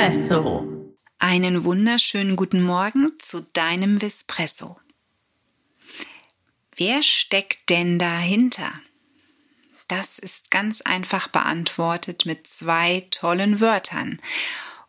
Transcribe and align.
Vispresso. 0.00 0.96
Einen 1.18 1.64
wunderschönen 1.64 2.34
guten 2.34 2.62
Morgen 2.62 3.12
zu 3.18 3.42
deinem 3.52 4.00
Vispresso. 4.00 4.80
Wer 6.74 7.02
steckt 7.02 7.68
denn 7.68 7.98
dahinter? 7.98 8.72
Das 9.88 10.18
ist 10.18 10.50
ganz 10.50 10.80
einfach 10.80 11.28
beantwortet 11.28 12.24
mit 12.24 12.46
zwei 12.46 13.08
tollen 13.10 13.60
Wörtern 13.60 14.22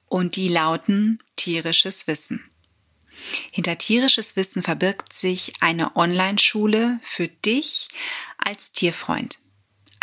und 0.07 0.37
die 0.37 0.47
lauten 0.47 1.17
tierisches 1.35 2.07
Wissen. 2.07 2.49
Hinter 3.51 3.77
tierisches 3.77 4.37
Wissen 4.37 4.63
verbirgt 4.63 5.11
sich 5.11 5.55
eine 5.59 5.97
Online-Schule 5.97 7.01
für 7.03 7.27
dich 7.27 7.89
als 8.37 8.71
Tierfreund 8.71 9.39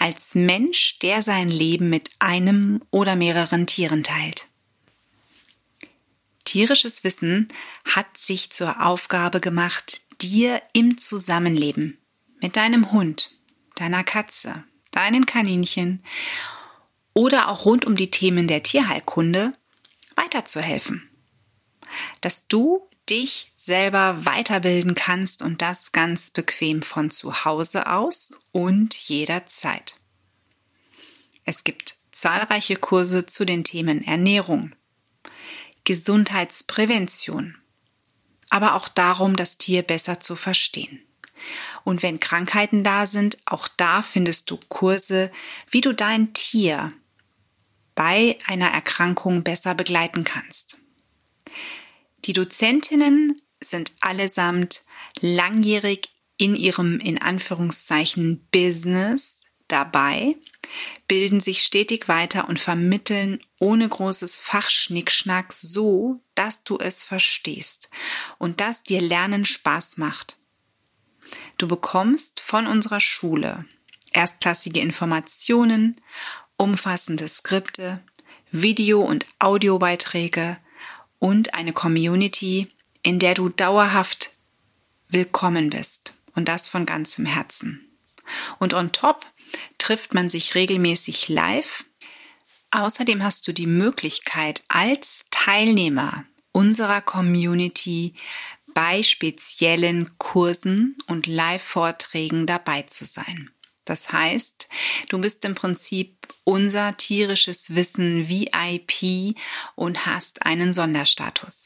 als 0.01 0.37
Mensch, 0.37 1.01
der 1.01 1.23
sein 1.23 1.51
Leben 1.51 1.91
mit 1.91 2.13
einem 2.21 2.85
oder 2.93 3.17
mehreren 3.17 3.67
Tieren 3.67 4.05
teilt. 4.05 4.48
Tierisches 6.49 7.05
Wissen 7.05 7.47
hat 7.85 8.17
sich 8.17 8.49
zur 8.49 8.83
Aufgabe 8.83 9.39
gemacht, 9.39 10.01
dir 10.23 10.63
im 10.73 10.97
Zusammenleben 10.97 11.99
mit 12.41 12.57
deinem 12.57 12.91
Hund, 12.91 13.33
deiner 13.75 14.03
Katze, 14.03 14.65
deinen 14.91 15.27
Kaninchen 15.27 16.03
oder 17.13 17.51
auch 17.51 17.67
rund 17.67 17.85
um 17.85 17.97
die 17.97 18.11
Themen 18.11 18.49
der 18.49 18.63
Tierheilkunde 18.63 19.53
weiterzuhelfen. 20.17 21.07
Dass 22.23 22.49
du 22.49 22.89
dich 23.11 23.53
selber 23.55 24.25
weiterbilden 24.25 24.95
kannst 24.95 25.43
und 25.43 25.61
das 25.61 25.93
ganz 25.93 26.31
bequem 26.31 26.81
von 26.81 27.11
zu 27.11 27.45
Hause 27.45 27.91
aus 27.91 28.33
und 28.53 28.95
jederzeit. 28.95 29.97
Es 31.45 31.63
gibt 31.63 31.95
zahlreiche 32.11 32.77
Kurse 32.77 33.27
zu 33.27 33.45
den 33.45 33.65
Themen 33.65 34.03
Ernährung, 34.03 34.73
Gesundheitsprävention, 35.89 37.57
aber 38.51 38.75
auch 38.75 38.89
darum, 38.89 39.37
das 39.37 39.57
Tier 39.57 39.81
besser 39.81 40.21
zu 40.21 40.37
verstehen. 40.37 41.01
Und 41.83 42.03
wenn 42.03 42.21
Krankheiten 42.21 42.85
da 42.85 43.07
sind, 43.07 43.39
auch 43.47 43.69
da 43.69 44.03
findest 44.03 44.51
du 44.51 44.59
Kurse, 44.69 45.33
wie 45.71 45.81
du 45.81 45.95
dein 45.95 46.35
Tier 46.35 46.91
bei 47.95 48.37
einer 48.45 48.69
Erkrankung 48.69 49.45
besser 49.45 49.75
begleiten 49.75 50.25
kannst. 50.25 50.77
Die 52.27 52.35
Dozentinnen 52.35 53.41
sind 53.59 53.93
allesamt 54.03 54.83
langjährig 55.21 56.11
in 56.37 56.55
ihrem 56.55 57.01
in 57.01 57.17
Anführungszeichen 57.17 58.47
Business 58.53 59.47
dabei, 59.69 60.37
bilden 61.07 61.41
sich 61.41 61.63
stetig 61.63 62.09
weiter 62.09 62.49
und 62.49 62.61
vermitteln 62.61 63.41
ohne 63.59 63.89
großes 63.89 64.41
Fachschnickschnack 64.41 65.53
so, 65.53 66.21
dass 66.35 66.65
du 66.65 66.79
es 66.79 67.05
verstehst 67.05 67.89
und 68.39 68.61
dass 68.61 68.83
dir 68.83 69.01
Lernen 69.01 69.45
Spaß 69.45 69.97
macht. 69.97 70.37
Du 71.57 71.67
bekommst 71.67 72.41
von 72.41 72.67
unserer 72.67 73.01
Schule 73.01 73.65
erstklassige 74.13 74.81
Informationen, 74.81 76.01
umfassende 76.57 77.29
Skripte, 77.29 78.03
Video- 78.51 79.03
und 79.03 79.27
Audiobeiträge 79.39 80.59
und 81.19 81.55
eine 81.55 81.73
Community, 81.73 82.69
in 83.03 83.19
der 83.19 83.35
du 83.35 83.49
dauerhaft 83.49 84.33
willkommen 85.09 85.71
bist 85.71 86.15
und 86.35 86.49
das 86.49 86.69
von 86.69 86.87
ganzem 86.87 87.27
Herzen. 87.27 87.89
Und 88.59 88.75
on 88.75 88.93
top 88.93 89.27
trifft 89.89 90.13
man 90.13 90.29
sich 90.29 90.55
regelmäßig 90.55 91.31
live. 91.31 91.87
Außerdem 92.71 93.23
hast 93.23 93.49
du 93.49 93.53
die 93.55 93.67
Möglichkeit 93.67 94.63
als 94.69 95.25
Teilnehmer 95.31 96.27
unserer 96.53 97.01
Community 97.01 98.13
bei 98.75 99.03
speziellen 99.03 100.19
Kursen 100.19 100.99
und 101.07 101.27
Live-Vorträgen 101.27 102.47
dabei 102.47 102.83
zu 102.83 103.07
sein. 103.07 103.51
Das 103.87 104.13
heißt, 104.13 104.69
du 105.09 105.23
bist 105.23 105.47
im 105.47 105.55
Prinzip 105.55 106.35
unser 106.45 106.95
tierisches 106.99 107.75
Wissen 107.75 108.29
VIP 108.29 109.39
und 109.75 110.05
hast 110.05 110.45
einen 110.45 110.75
Sonderstatus. 110.75 111.63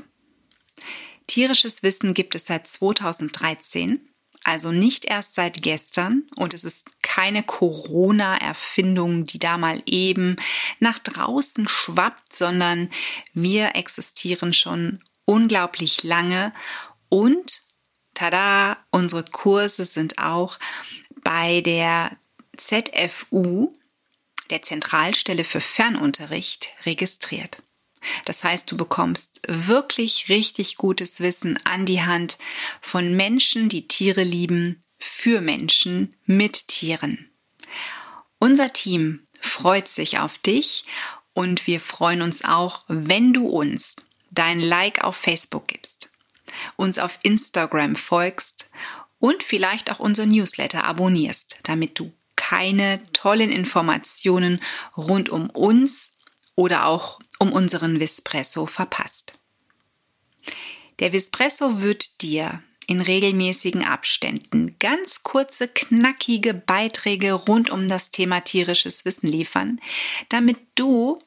Tierisches 1.27 1.83
Wissen 1.83 2.15
gibt 2.15 2.37
es 2.37 2.47
seit 2.47 2.69
2013, 2.69 4.11
also 4.44 4.72
nicht 4.72 5.04
erst 5.04 5.34
seit 5.34 5.62
gestern 5.62 6.25
und 6.36 6.54
es 6.54 6.64
ist 6.64 7.03
keine 7.03 7.42
Corona-Erfindung, 7.42 9.25
die 9.25 9.38
da 9.38 9.58
mal 9.58 9.82
eben 9.86 10.36
nach 10.80 10.98
draußen 10.98 11.69
schwappt, 11.69 12.34
sondern 12.34 12.91
wir 13.32 13.76
existieren 13.76 14.53
schon 14.53 14.98
unglaublich 15.25 16.03
lange 16.03 16.53
und 17.08 17.62
tada, 18.14 18.76
unsere 18.91 19.25
Kurse 19.25 19.84
sind 19.84 20.19
auch 20.19 20.59
bei 21.22 21.60
der 21.60 22.16
ZFU, 22.56 23.72
der 24.50 24.62
Zentralstelle 24.62 25.44
für 25.44 25.60
Fernunterricht, 25.60 26.70
registriert. 26.84 27.62
Das 28.24 28.44
heißt, 28.44 28.70
du 28.70 28.76
bekommst 28.76 29.31
wirklich 29.47 30.28
richtig 30.28 30.76
gutes 30.76 31.20
Wissen 31.20 31.58
an 31.64 31.86
die 31.86 32.03
Hand 32.03 32.38
von 32.80 33.14
Menschen, 33.16 33.69
die 33.69 33.88
Tiere 33.88 34.22
lieben, 34.22 34.80
für 34.98 35.41
Menschen 35.41 36.14
mit 36.26 36.69
Tieren. 36.69 37.28
Unser 38.38 38.72
Team 38.72 39.20
freut 39.41 39.88
sich 39.88 40.20
auf 40.20 40.38
dich 40.38 40.84
und 41.34 41.66
wir 41.66 41.80
freuen 41.80 42.22
uns 42.22 42.44
auch, 42.44 42.84
wenn 42.88 43.32
du 43.32 43.47
uns 43.47 43.97
dein 44.30 44.60
Like 44.60 45.04
auf 45.04 45.16
Facebook 45.16 45.69
gibst, 45.69 46.10
uns 46.76 46.98
auf 46.98 47.19
Instagram 47.22 47.97
folgst 47.97 48.70
und 49.19 49.42
vielleicht 49.42 49.91
auch 49.91 49.98
unser 49.98 50.26
Newsletter 50.26 50.84
abonnierst, 50.84 51.60
damit 51.64 51.98
du 51.98 52.12
keine 52.36 53.00
tollen 53.12 53.50
Informationen 53.50 54.60
rund 54.97 55.30
um 55.30 55.48
uns 55.50 56.12
oder 56.54 56.86
auch 56.86 57.19
um 57.42 57.53
unseren 57.53 57.98
Vispresso 57.98 58.66
verpasst. 58.66 59.32
Der 61.00 61.12
Vispresso 61.12 61.82
wird 61.82 62.22
dir 62.22 62.62
in 62.86 63.00
regelmäßigen 63.00 63.82
Abständen 63.82 64.76
ganz 64.78 65.25
kurze, 65.25 65.66
knackige 65.66 66.54
Beiträge 66.54 67.32
rund 67.32 67.70
um 67.70 67.88
das 67.88 68.12
Thema 68.12 68.42
tierisches 68.42 69.04
Wissen 69.04 69.26
liefern, 69.26 69.80
damit 70.28 70.58
du 70.76 71.19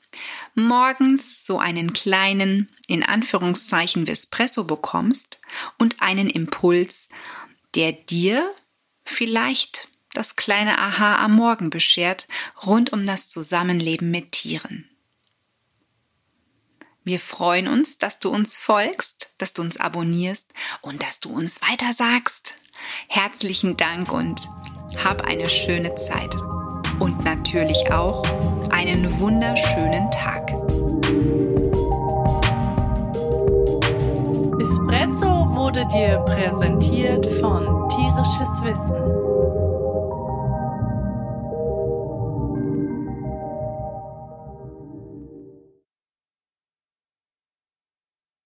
morgens 0.53 1.45
so 1.45 1.59
einen 1.59 1.91
kleinen, 1.91 2.71
in 2.87 3.03
Anführungszeichen, 3.03 4.07
Vispresso 4.07 4.63
bekommst 4.63 5.41
und 5.77 6.01
einen 6.01 6.29
Impuls, 6.29 7.09
der 7.75 7.91
dir 7.91 8.49
vielleicht 9.03 9.89
das 10.13 10.37
kleine 10.37 10.77
Aha 10.79 11.17
am 11.17 11.33
Morgen 11.35 11.69
beschert 11.69 12.25
rund 12.65 12.93
um 12.93 13.05
das 13.05 13.27
Zusammenleben 13.27 14.11
mit 14.11 14.31
Tieren. 14.31 14.89
Wir 17.07 17.19
freuen 17.19 17.67
uns, 17.67 17.99
dass 17.99 18.17
du 18.17 18.31
uns 18.31 18.57
folgst, 18.57 19.29
dass 19.37 19.53
du 19.53 19.61
uns 19.61 19.77
abonnierst 19.79 20.51
und 20.81 21.03
dass 21.03 21.19
du 21.19 21.29
uns 21.29 21.61
weiter 21.61 21.93
sagst. 21.93 22.55
Herzlichen 23.07 23.77
Dank 23.77 24.11
und 24.11 24.49
hab 25.03 25.21
eine 25.21 25.47
schöne 25.47 25.93
Zeit. 25.93 26.33
Und 26.97 27.23
natürlich 27.23 27.91
auch 27.91 28.23
einen 28.71 29.19
wunderschönen 29.19 30.09
Tag. 30.09 30.49
Espresso 34.59 35.55
wurde 35.55 35.87
dir 35.93 36.17
präsentiert 36.25 37.27
von 37.39 37.87
Tierisches 37.89 38.63
Wissen. 38.63 39.34